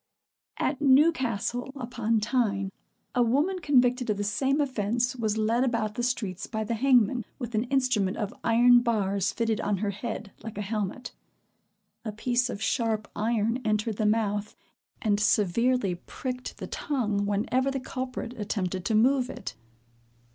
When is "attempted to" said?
18.39-18.95